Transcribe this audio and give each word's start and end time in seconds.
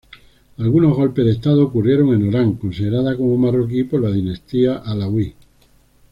Algunos 0.57 0.95
golpes 0.97 1.23
de 1.27 1.31
estado 1.33 1.63
ocurrieron 1.63 2.11
en 2.15 2.27
Orán, 2.27 2.53
considerada 2.55 3.15
como 3.15 3.37
marroquí 3.37 3.83
por 3.83 4.01
la 4.01 4.09
dinastía 4.09 4.77
alauí. 4.77 5.35